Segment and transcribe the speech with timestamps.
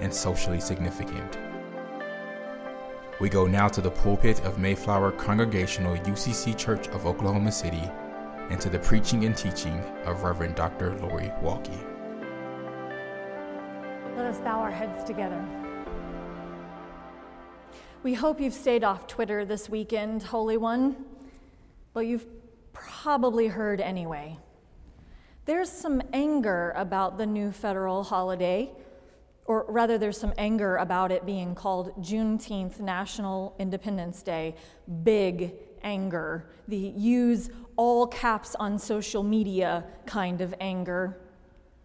[0.00, 1.38] and socially significant.
[3.18, 7.90] We go now to the pulpit of Mayflower Congregational UCC Church of Oklahoma City
[8.50, 10.96] and to the preaching and teaching of Reverend Dr.
[10.98, 11.72] Lori Walke.
[14.16, 15.42] Let us bow our heads together.
[18.02, 20.96] We hope you've stayed off Twitter this weekend, Holy One,
[21.92, 22.26] but you've
[22.72, 24.38] probably heard anyway.
[25.46, 28.70] There's some anger about the new federal holiday
[29.46, 34.56] or rather, there's some anger about it being called Juneteenth National Independence Day.
[35.04, 36.50] Big anger.
[36.66, 41.20] The use all caps on social media kind of anger.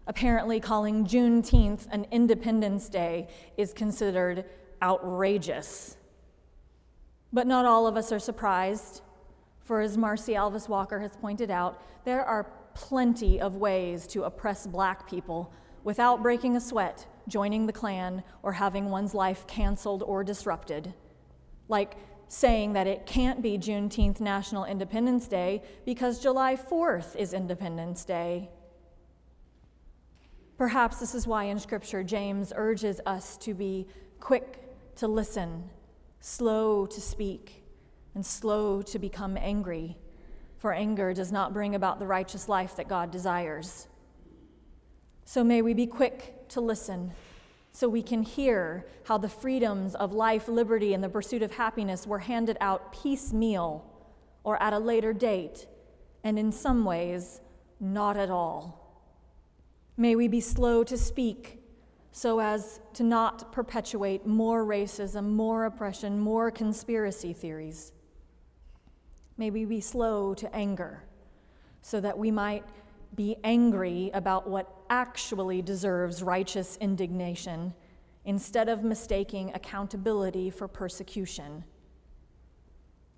[0.08, 4.46] Apparently, calling Juneteenth an Independence Day is considered
[4.81, 5.98] outrageous.
[7.31, 9.02] But not all of us are surprised,
[9.59, 14.66] for as Marcie Alvis Walker has pointed out, there are plenty of ways to oppress
[14.66, 15.53] black people
[15.84, 20.94] without breaking a sweat joining the Klan, or having one's life canceled or disrupted.
[21.68, 21.96] Like
[22.28, 28.50] saying that it can't be Juneteenth National Independence Day because July 4th is Independence Day.
[30.58, 33.88] Perhaps this is why in Scripture James urges us to be
[34.20, 34.60] quick
[34.96, 35.70] to listen,
[36.20, 37.64] slow to speak,
[38.16, 39.98] and slow to become angry,
[40.58, 43.88] for anger does not bring about the righteous life that God desires.
[45.26, 47.12] So may we be quick to listen
[47.72, 52.06] so we can hear how the freedoms of life, liberty, and the pursuit of happiness
[52.06, 53.85] were handed out piecemeal
[54.44, 55.67] or at a later date,
[56.23, 57.41] and in some ways,
[57.79, 58.78] not at all.
[59.97, 61.59] May we be slow to speak
[62.12, 67.94] so as to not perpetuate more racism, more oppression, more conspiracy theories.
[69.38, 71.03] May we be slow to anger
[71.81, 72.66] so that we might
[73.16, 77.74] be angry about what actually deserves righteous indignation
[78.26, 81.64] instead of mistaking accountability for persecution.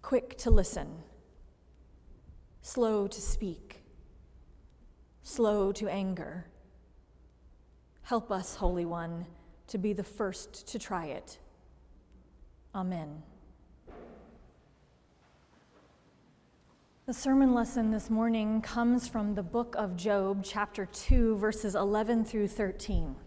[0.01, 1.03] Quick to listen,
[2.61, 3.83] slow to speak,
[5.21, 6.47] slow to anger.
[8.03, 9.25] Help us, Holy One,
[9.67, 11.39] to be the first to try it.
[12.75, 13.23] Amen.
[17.05, 22.23] The sermon lesson this morning comes from the book of Job, chapter 2, verses 11
[22.23, 23.17] through 13.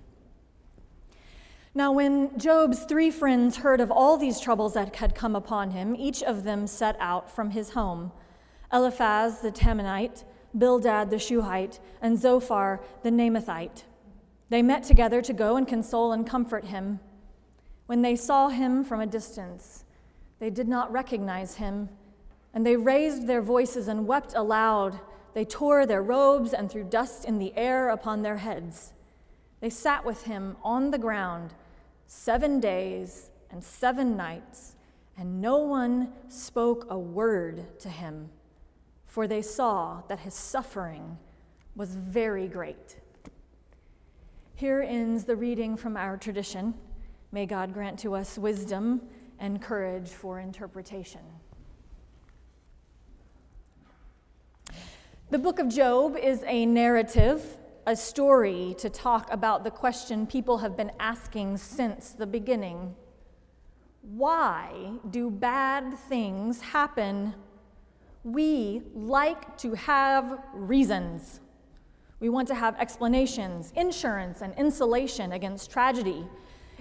[1.74, 5.94] Now, when Job's three friends heard of all these troubles that had come upon him,
[5.94, 8.12] each of them set out from his home
[8.72, 10.24] Eliphaz the Temanite,
[10.56, 13.82] Bildad the Shuhite, and Zophar the Naamathite.
[14.48, 16.98] They met together to go and console and comfort him.
[17.84, 19.84] When they saw him from a distance,
[20.38, 21.90] they did not recognize him
[22.56, 24.98] and they raised their voices and wept aloud.
[25.34, 28.94] They tore their robes and threw dust in the air upon their heads.
[29.60, 31.52] They sat with him on the ground
[32.06, 34.74] seven days and seven nights,
[35.18, 38.30] and no one spoke a word to him,
[39.04, 41.18] for they saw that his suffering
[41.74, 42.96] was very great.
[44.54, 46.72] Here ends the reading from our tradition.
[47.32, 49.02] May God grant to us wisdom
[49.38, 51.20] and courage for interpretation.
[55.28, 60.58] The book of Job is a narrative, a story to talk about the question people
[60.58, 62.94] have been asking since the beginning
[64.02, 67.34] Why do bad things happen?
[68.22, 71.40] We like to have reasons.
[72.20, 76.24] We want to have explanations, insurance, and insulation against tragedy.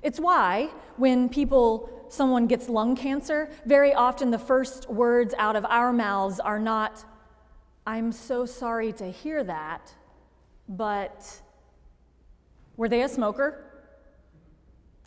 [0.03, 5.65] It's why, when people, someone gets lung cancer, very often the first words out of
[5.65, 7.03] our mouths are not,
[7.85, 9.93] I'm so sorry to hear that,
[10.67, 11.41] but
[12.77, 13.63] Were they a smoker?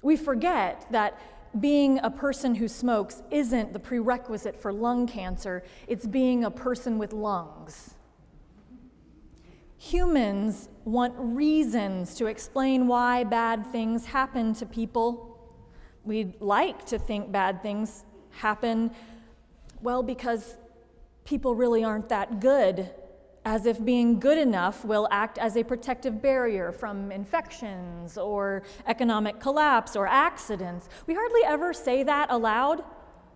[0.02, 1.20] We forget that
[1.58, 6.98] being a person who smokes isn't the prerequisite for lung cancer, it's being a person
[6.98, 7.94] with lungs.
[9.78, 15.38] Humans want reasons to explain why bad things happen to people.
[16.04, 18.90] We'd like to think bad things happen,
[19.80, 20.56] well, because
[21.28, 22.88] people really aren't that good
[23.44, 29.38] as if being good enough will act as a protective barrier from infections or economic
[29.38, 30.88] collapse or accidents.
[31.06, 32.82] We hardly ever say that aloud,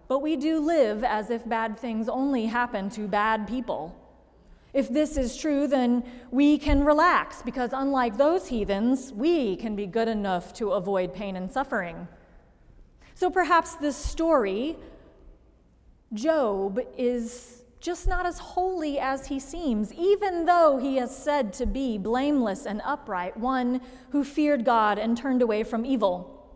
[0.09, 3.95] but we do live as if bad things only happen to bad people.
[4.73, 9.87] If this is true, then we can relax because, unlike those heathens, we can be
[9.87, 12.09] good enough to avoid pain and suffering.
[13.15, 14.77] So perhaps this story,
[16.15, 21.67] Job, is just not as holy as he seems, even though he is said to
[21.67, 23.81] be blameless and upright, one
[24.11, 26.47] who feared God and turned away from evil.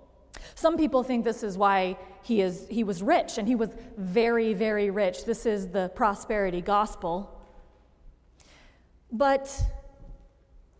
[0.54, 4.54] Some people think this is why he, is, he was rich, and he was very,
[4.54, 5.24] very rich.
[5.24, 7.32] This is the prosperity gospel.
[9.10, 9.62] But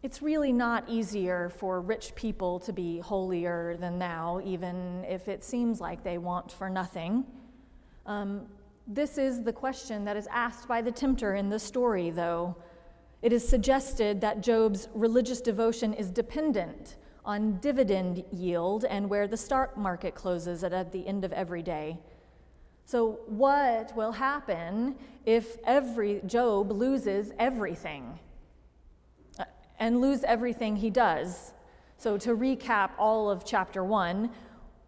[0.05, 5.43] it's really not easier for rich people to be holier than thou, even if it
[5.43, 7.25] seems like they want for nothing.
[8.07, 8.47] Um,
[8.87, 12.57] this is the question that is asked by the tempter in the story, though.
[13.21, 19.37] It is suggested that Job's religious devotion is dependent on dividend yield and where the
[19.37, 21.99] stock market closes at, the end of every day.
[22.85, 24.95] So, what will happen
[25.25, 28.21] if every Job loses everything
[29.41, 29.45] uh,
[29.81, 31.53] and lose everything he does?
[31.99, 34.31] So, to recap all of chapter one,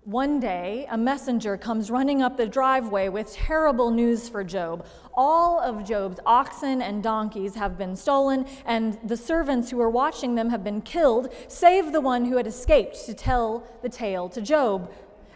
[0.09, 4.87] one day, a messenger comes running up the driveway with terrible news for Job.
[5.13, 10.35] All of Job's oxen and donkeys have been stolen, and the servants who were watching
[10.35, 14.41] them have been killed, save the one who had escaped to tell the tale to
[14.41, 14.91] Job.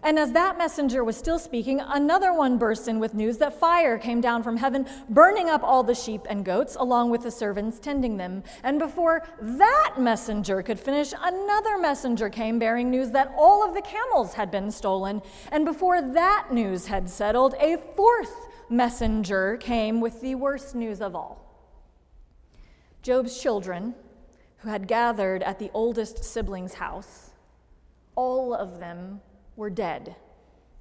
[0.05, 3.99] And as that messenger was still speaking, another one burst in with news that fire
[3.99, 7.79] came down from heaven, burning up all the sheep and goats, along with the servants
[7.79, 8.43] tending them.
[8.65, 13.83] And before that messenger could finish, another messenger came bearing news that all of the
[13.83, 15.23] camels had been stolen.
[15.53, 21.15] And before that news had settled, a fourth messenger came with the worst news of
[21.15, 21.49] all.
[23.03, 23.95] Job's children,
[24.59, 27.31] who had gathered at the oldest sibling's house,
[28.17, 29.21] all of them
[29.63, 30.17] were dead,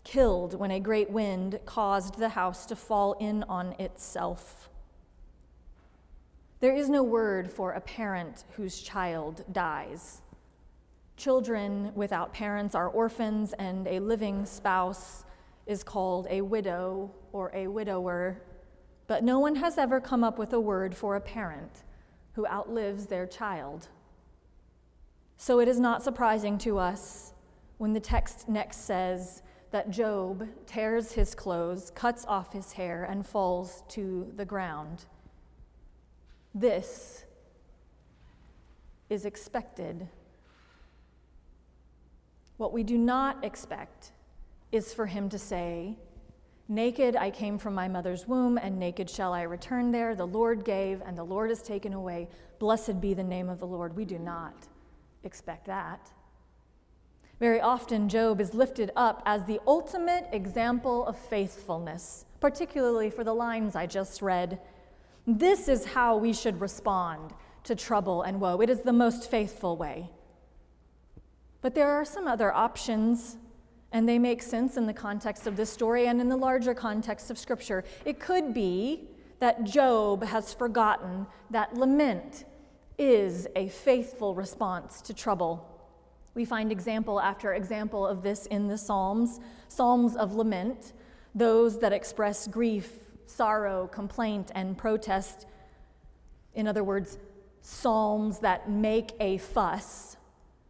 [0.04, 4.72] killed when a great wind caused the house to fall in on itself.
[6.62, 10.24] There is no word for a parent whose child dies.
[11.16, 15.25] Children without parents are orphans, and a living spouse
[15.68, 18.42] is called a widow or a widower.
[19.06, 21.83] But no one has ever come up with a word for a parent
[22.33, 23.89] who outlives their child.
[25.38, 27.33] So it is not surprising to us
[27.81, 29.42] when the text next says
[29.72, 35.06] that Job tears his clothes, cuts off his hair, and falls to the ground.
[36.54, 37.25] This
[39.10, 40.07] is expected.
[42.57, 44.12] What we do not expect
[44.72, 45.98] is for him to say,
[46.68, 50.13] Naked I came from my mother's womb, and naked shall I return there.
[50.13, 52.30] The Lord gave, and the Lord has taken away.
[52.60, 53.95] Blessed be the name of the Lord.
[53.95, 54.68] We do not
[55.24, 56.12] expect that.
[57.42, 63.33] Very often, Job is lifted up as the ultimate example of faithfulness, particularly for the
[63.33, 64.60] lines I just read.
[65.26, 67.33] This is how we should respond
[67.64, 68.62] to trouble and woe.
[68.62, 70.12] It is the most faithful way.
[71.62, 73.38] But there are some other options,
[73.92, 77.31] and they make sense in the context of this story and in the larger context
[77.31, 77.83] of Scripture.
[78.06, 82.45] It could be that Job has forgotten that lament
[83.00, 85.70] is a faithful response to trouble.
[86.33, 90.94] We find example after example of this in the Psalms Psalms of lament,
[91.33, 92.92] those that express grief,
[93.26, 95.45] sorrow, complaint, and protest.
[96.54, 97.18] In other words,
[97.61, 100.18] psalms that make a fuss.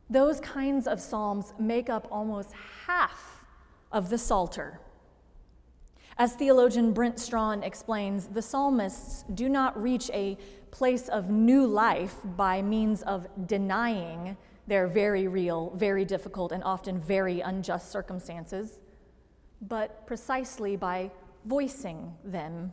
[0.09, 2.51] Those kinds of psalms make up almost
[2.85, 3.45] half
[3.91, 4.79] of the Psalter.
[6.17, 10.37] As theologian Brent Strawn explains, the psalmists do not reach a
[10.69, 14.37] place of new life by means of denying
[14.71, 18.79] their very real, very difficult, and often very unjust circumstances,
[19.61, 21.11] but precisely by
[21.43, 22.71] voicing them.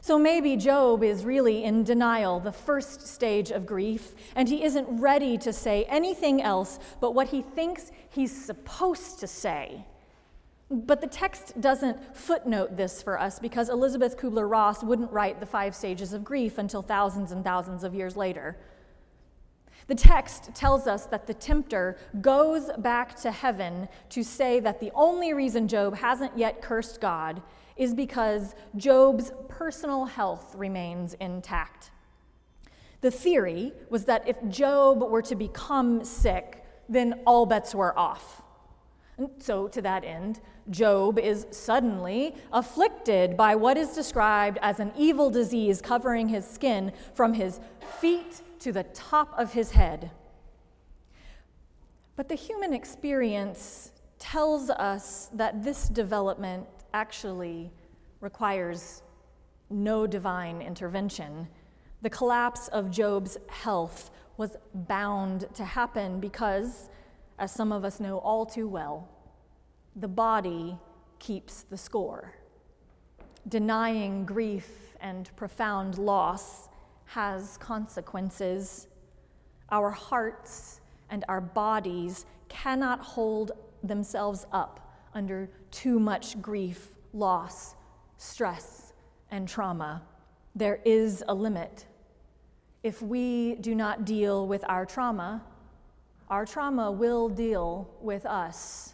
[0.00, 5.00] So maybe Job is really in denial, the first stage of grief, and he isn't
[5.00, 9.86] ready to say anything else but what he thinks he's supposed to say.
[10.72, 15.46] But the text doesn't footnote this for us because Elizabeth Kubler Ross wouldn't write the
[15.46, 18.56] five stages of grief until thousands and thousands of years later.
[19.86, 24.90] The text tells us that the tempter goes back to heaven to say that the
[24.94, 27.42] only reason Job hasn't yet cursed God
[27.76, 31.90] is because Job's personal health remains intact.
[33.02, 38.42] The theory was that if Job were to become sick, then all bets were off.
[39.18, 44.92] And so, to that end, Job is suddenly afflicted by what is described as an
[44.96, 47.60] evil disease covering his skin from his
[48.00, 50.10] feet to the top of his head.
[52.16, 57.70] But the human experience tells us that this development actually
[58.20, 59.02] requires
[59.68, 61.48] no divine intervention.
[62.02, 66.88] The collapse of Job's health was bound to happen because,
[67.38, 69.08] as some of us know all too well,
[69.96, 70.78] the body
[71.18, 72.34] keeps the score.
[73.48, 74.68] Denying grief
[75.00, 76.68] and profound loss
[77.14, 78.88] has consequences.
[79.70, 80.80] Our hearts
[81.10, 83.52] and our bodies cannot hold
[83.84, 87.76] themselves up under too much grief, loss,
[88.16, 88.94] stress,
[89.30, 90.02] and trauma.
[90.56, 91.86] There is a limit.
[92.82, 95.40] If we do not deal with our trauma,
[96.28, 98.93] our trauma will deal with us.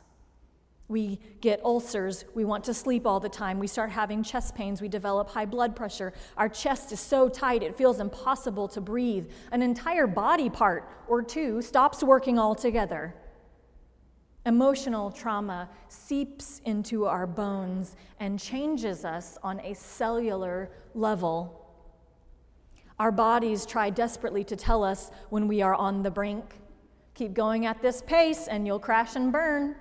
[0.90, 2.24] We get ulcers.
[2.34, 3.60] We want to sleep all the time.
[3.60, 4.82] We start having chest pains.
[4.82, 6.12] We develop high blood pressure.
[6.36, 9.30] Our chest is so tight it feels impossible to breathe.
[9.52, 13.14] An entire body part or two stops working altogether.
[14.44, 21.68] Emotional trauma seeps into our bones and changes us on a cellular level.
[22.98, 26.56] Our bodies try desperately to tell us when we are on the brink.
[27.14, 29.76] Keep going at this pace and you'll crash and burn.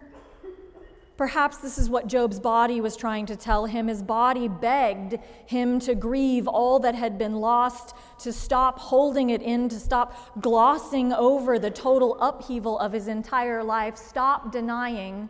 [1.20, 3.90] Perhaps this is what Job's body was trying to tell him.
[3.90, 9.42] His body begged him to grieve all that had been lost, to stop holding it
[9.42, 15.30] in, to stop glossing over the total upheaval of his entire life, stop denying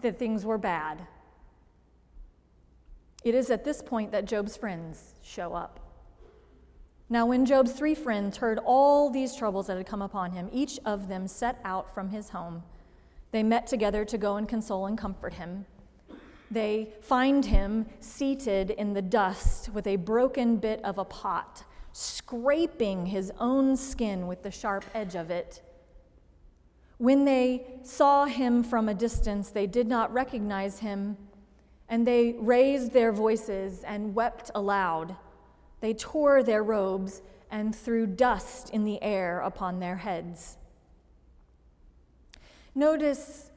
[0.00, 1.06] that things were bad.
[3.22, 5.78] It is at this point that Job's friends show up.
[7.08, 10.80] Now, when Job's three friends heard all these troubles that had come upon him, each
[10.84, 12.64] of them set out from his home
[13.34, 15.66] they met together to go and console and comfort him.
[16.52, 23.06] They find him seated in the dust with a broken bit of a pot, scraping
[23.06, 25.62] his own skin with the sharp edge of it.
[26.98, 31.16] When they saw him from a distance, they did not recognize him,
[31.88, 35.16] and they raised their voices and wept aloud.
[35.80, 40.56] They tore their robes and threw dust in the air upon their heads.
[42.74, 43.50] Notice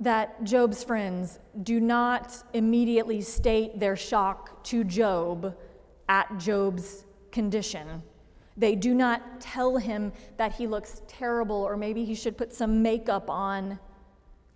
[0.00, 5.56] that Job's friends do not immediately state their shock to Job
[6.08, 8.02] at Job's condition.
[8.56, 12.82] They do not tell him that he looks terrible or maybe he should put some
[12.82, 13.78] makeup on.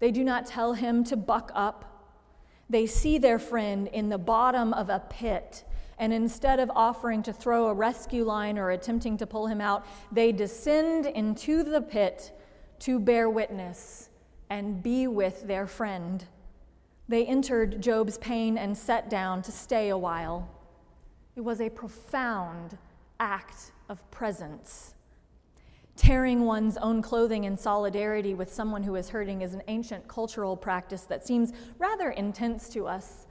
[0.00, 2.12] They do not tell him to buck up.
[2.68, 5.64] They see their friend in the bottom of a pit,
[5.98, 9.86] and instead of offering to throw a rescue line or attempting to pull him out,
[10.10, 12.32] they descend into the pit
[12.84, 14.10] to bear witness
[14.50, 16.22] and be with their friend.
[17.08, 20.50] They entered Job's pain and sat down to stay a while.
[21.34, 22.76] It was a profound
[23.18, 24.94] act of presence.
[25.96, 30.54] Tearing one's own clothing in solidarity with someone who is hurting is an ancient cultural
[30.54, 33.26] practice that seems rather intense to us,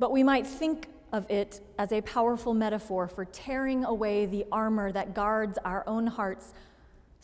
[0.00, 4.90] but we might think of it as a powerful metaphor for tearing away the armor
[4.90, 6.54] that guards our own hearts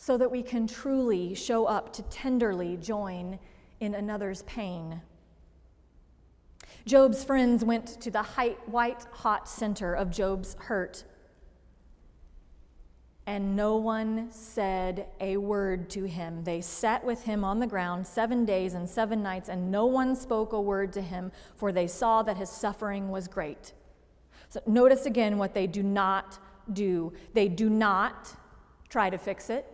[0.05, 3.39] so that we can truly show up to tenderly join
[3.79, 5.01] in another's pain.
[6.85, 8.21] Job's friends went to the
[8.65, 11.05] white hot center of Job's hurt,
[13.25, 16.43] and no one said a word to him.
[16.43, 20.17] They sat with him on the ground seven days and seven nights, and no one
[20.17, 23.71] spoke a word to him, for they saw that his suffering was great.
[24.49, 26.39] So notice again what they do not
[26.73, 27.13] do.
[27.33, 28.35] They do not
[28.89, 29.72] try to fix it.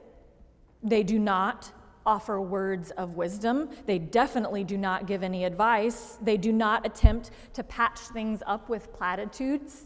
[0.81, 1.71] They do not
[2.05, 3.69] offer words of wisdom.
[3.85, 6.17] They definitely do not give any advice.
[6.21, 9.83] They do not attempt to patch things up with platitudes.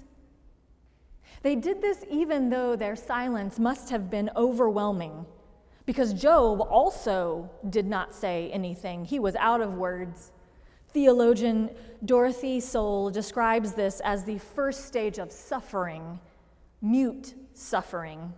[1.41, 5.25] They did this even though their silence must have been overwhelming,
[5.85, 9.03] because Job also did not say anything.
[9.03, 10.31] He was out of words.
[10.89, 11.71] Theologian
[12.05, 16.19] Dorothy Soelle describes this as the first stage of suffering,
[16.81, 18.33] mute suffering.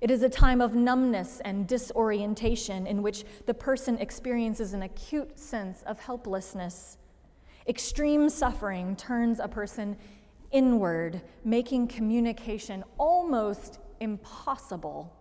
[0.00, 5.38] It is a time of numbness and disorientation in which the person experiences an acute
[5.38, 6.98] sense of helplessness.
[7.66, 9.96] Extreme suffering turns a person
[10.50, 15.12] inward, making communication almost impossible.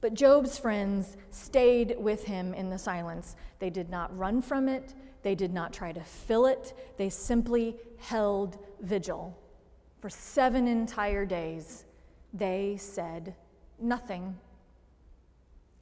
[0.00, 3.36] But Job's friends stayed with him in the silence.
[3.58, 7.76] They did not run from it, they did not try to fill it, they simply
[7.98, 9.38] held vigil.
[10.00, 11.84] For seven entire days,
[12.32, 13.34] they said
[13.78, 14.38] nothing.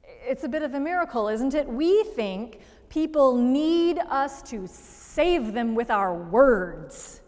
[0.03, 1.67] It's a bit of a miracle, isn't it?
[1.67, 7.21] We think people need us to save them with our words,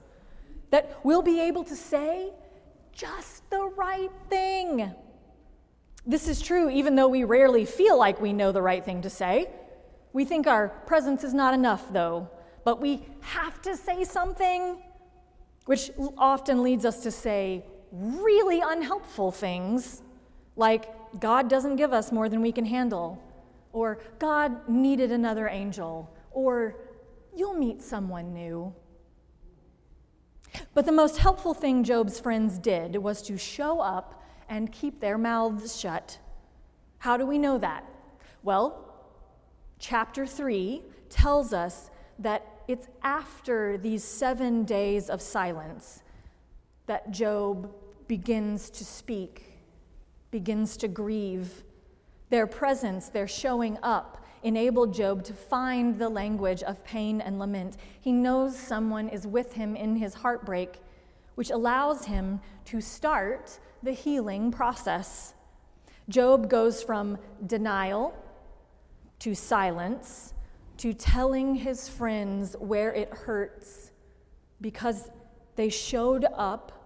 [0.71, 2.31] that we'll be able to say
[2.91, 4.93] just the right thing.
[6.05, 9.09] This is true even though we rarely feel like we know the right thing to
[9.09, 9.47] say.
[10.11, 12.29] We think our presence is not enough, though,
[12.63, 14.83] but we have to say something,
[15.65, 20.01] which often leads us to say really unhelpful things
[20.55, 23.21] like, God doesn't give us more than we can handle,
[23.71, 26.75] or God needed another angel, or
[27.35, 28.73] you'll meet someone new.
[30.73, 35.17] But the most helpful thing Job's friends did was to show up and keep their
[35.17, 36.19] mouths shut.
[36.99, 37.85] How do we know that?
[38.43, 38.93] Well,
[39.79, 46.01] chapter 3 tells us that it's after these seven days of silence
[46.85, 47.73] that Job
[48.17, 49.55] begins to speak,
[50.29, 51.63] begins to grieve.
[52.29, 57.75] Their presence, their showing up, enabled Job to find the language of pain and lament.
[57.99, 60.79] He knows someone is with him in his heartbreak,
[61.33, 65.33] which allows him to start the healing process.
[66.07, 68.13] Job goes from denial
[69.21, 70.35] to silence
[70.77, 73.89] to telling his friends where it hurts
[74.61, 75.09] because
[75.55, 76.82] they showed up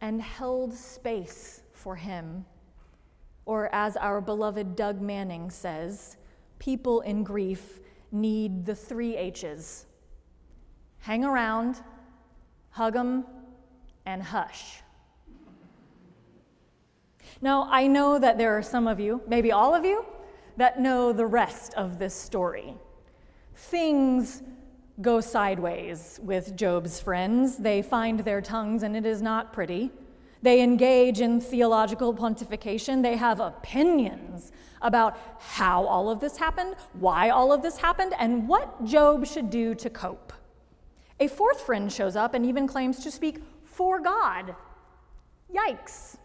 [0.00, 2.44] and held space for him.
[3.44, 6.16] Or, as our beloved Doug Manning says,
[6.58, 9.86] people in grief need the three H's
[11.06, 11.80] hang around,
[12.70, 13.24] hug them,
[14.04, 14.82] and hush.
[17.40, 20.04] Now, I know that there are some of you, maybe all of you,
[20.56, 22.74] that know the rest of this story.
[23.54, 24.42] Things
[25.00, 27.58] go sideways with Job's friends.
[27.58, 29.90] They find their tongues, and it is not pretty.
[30.42, 33.02] They engage in theological pontification.
[33.02, 38.46] They have opinions about how all of this happened, why all of this happened, and
[38.46, 40.32] what Job should do to cope.
[41.18, 44.54] A fourth friend shows up and even claims to speak for God.
[45.52, 46.18] Yikes.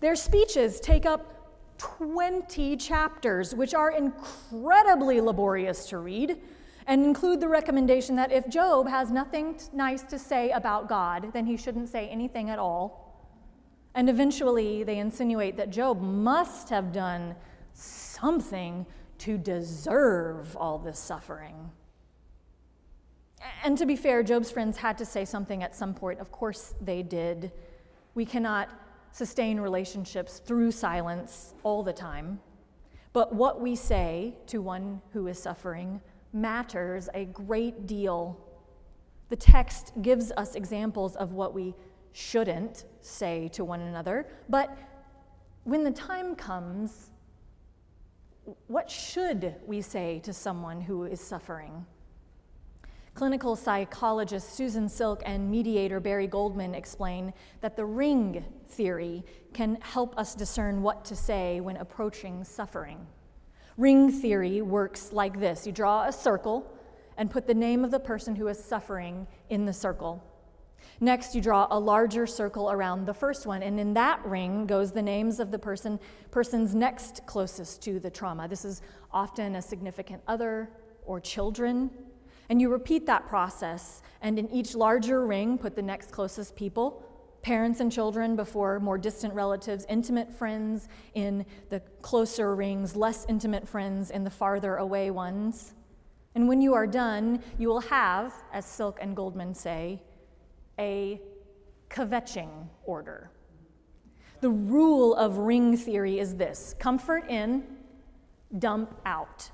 [0.00, 1.32] Their speeches take up
[1.78, 6.38] 20 chapters, which are incredibly laborious to read,
[6.86, 11.46] and include the recommendation that if Job has nothing nice to say about God, then
[11.46, 13.02] he shouldn't say anything at all.
[13.94, 17.34] And eventually, they insinuate that Job must have done
[17.74, 18.86] something
[19.18, 21.70] to deserve all this suffering.
[23.64, 26.20] And to be fair, Job's friends had to say something at some point.
[26.20, 27.52] Of course, they did.
[28.14, 28.68] We cannot
[29.12, 32.40] sustain relationships through silence all the time.
[33.12, 36.00] But what we say to one who is suffering
[36.32, 38.38] matters a great deal.
[39.28, 41.74] The text gives us examples of what we
[42.12, 44.76] shouldn't say to one another, but
[45.64, 47.10] when the time comes,
[48.66, 51.86] what should we say to someone who is suffering?
[53.14, 60.16] Clinical psychologist Susan Silk and mediator Barry Goldman explain that the ring theory can help
[60.18, 63.06] us discern what to say when approaching suffering.
[63.76, 66.70] Ring theory works like this you draw a circle
[67.16, 70.22] and put the name of the person who is suffering in the circle.
[71.00, 74.92] Next, you draw a larger circle around the first one, and in that ring goes
[74.92, 75.98] the names of the person
[76.30, 78.48] person's next closest to the trauma.
[78.48, 78.82] This is
[79.12, 80.70] often a significant other
[81.04, 81.90] or children
[82.52, 87.02] and you repeat that process, and in each larger ring, put the next closest people
[87.42, 93.68] parents and children before more distant relatives, intimate friends in the closer rings, less intimate
[93.68, 95.74] friends in the farther away ones.
[96.34, 100.02] And when you are done, you will have, as Silk and Goldman say,
[100.78, 101.20] a
[101.90, 103.30] kvetching order.
[104.40, 107.64] The rule of ring theory is this comfort in,
[108.58, 109.50] dump out.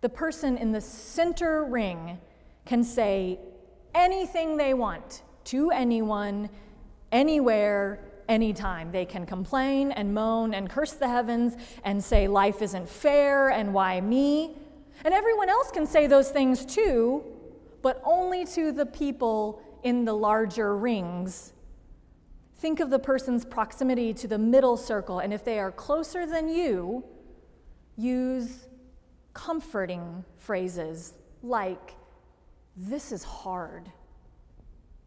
[0.00, 2.18] The person in the center ring
[2.64, 3.38] can say
[3.94, 6.50] anything they want to anyone,
[7.12, 8.92] anywhere, anytime.
[8.92, 13.74] They can complain and moan and curse the heavens and say life isn't fair and
[13.74, 14.56] why me.
[15.04, 17.24] And everyone else can say those things too,
[17.82, 21.52] but only to the people in the larger rings.
[22.56, 26.48] Think of the person's proximity to the middle circle, and if they are closer than
[26.48, 27.04] you,
[27.96, 28.68] use
[29.32, 31.94] comforting phrases like,
[32.76, 33.90] This is hard.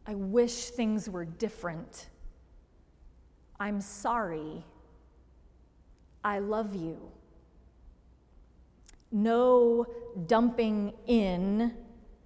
[0.06, 2.10] I wish things were different.
[3.60, 4.66] I'm sorry.
[6.24, 6.98] I love you.
[9.12, 9.86] No
[10.28, 11.74] dumping in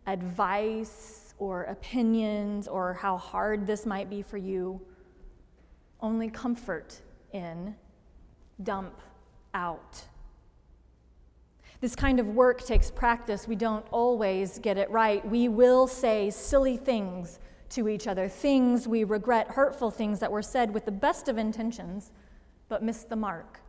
[0.08, 4.82] advice or opinions or how hard this might be for you.
[6.02, 7.00] Only comfort
[7.34, 7.76] in,
[8.64, 9.00] dump
[9.54, 10.04] out.
[11.80, 13.48] This kind of work takes practice.
[13.48, 15.28] We don't always get it right.
[15.28, 20.42] We will say silly things to each other, things we regret, hurtful things that were
[20.42, 22.12] said with the best of intentions,
[22.70, 23.60] but missed the mark.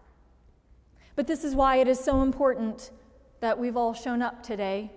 [1.17, 2.91] But this is why it is so important
[3.41, 4.93] that we've all shown up today.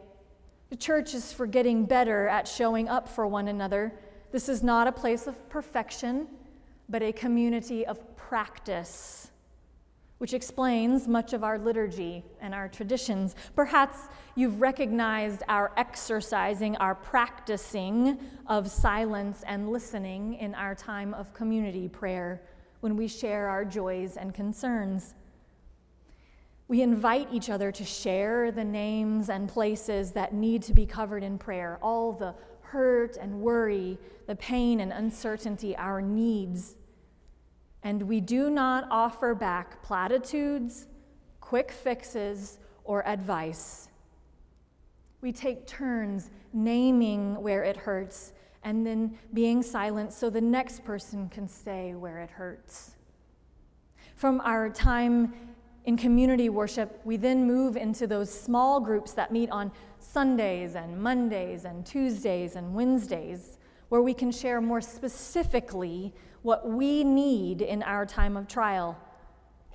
[0.69, 3.93] The church is for getting better at showing up for one another.
[4.31, 6.27] This is not a place of perfection,
[6.87, 9.30] but a community of practice
[10.21, 13.33] which explains much of our liturgy and our traditions.
[13.55, 13.97] Perhaps
[14.35, 21.87] you've recognized our exercising, our practicing of silence and listening in our time of community
[21.87, 22.39] prayer
[22.81, 25.15] when we share our joys and concerns.
[26.67, 31.23] We invite each other to share the names and places that need to be covered
[31.23, 36.75] in prayer, all the hurt and worry, the pain and uncertainty, our needs
[37.83, 40.87] and we do not offer back platitudes,
[41.39, 43.89] quick fixes, or advice.
[45.21, 51.29] We take turns naming where it hurts and then being silent so the next person
[51.29, 52.95] can say where it hurts.
[54.15, 55.33] From our time
[55.85, 61.01] in community worship, we then move into those small groups that meet on Sundays and
[61.01, 63.57] Mondays and Tuesdays and Wednesdays,
[63.89, 68.97] where we can share more specifically what we need in our time of trial,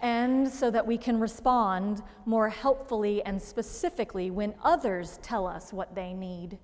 [0.00, 5.94] and so that we can respond more helpfully and specifically when others tell us what
[5.94, 6.59] they need.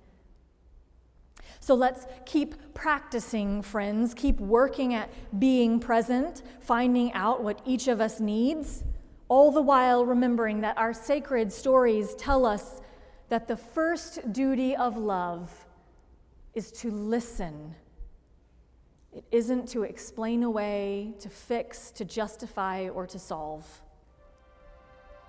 [1.59, 4.13] So let's keep practicing, friends.
[4.13, 8.83] Keep working at being present, finding out what each of us needs,
[9.29, 12.81] all the while remembering that our sacred stories tell us
[13.29, 15.65] that the first duty of love
[16.53, 17.75] is to listen
[19.15, 23.65] it isn't to explain away, to fix, to justify, or to solve.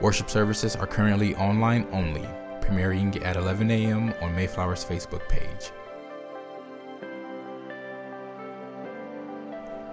[0.00, 2.26] Worship services are currently online only,
[2.60, 4.12] premiering at 11 a.m.
[4.20, 5.70] on Mayflower's Facebook page.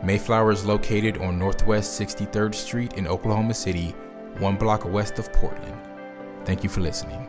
[0.03, 3.93] Mayflower is located on Northwest 63rd Street in Oklahoma City,
[4.39, 5.79] one block west of Portland.
[6.45, 7.28] Thank you for listening.